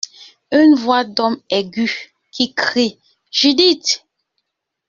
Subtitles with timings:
[0.51, 2.97] Une voix d’homme, aiguë, qui crie:
[3.31, 4.03] «Judith!